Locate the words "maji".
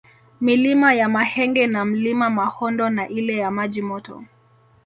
3.51-3.81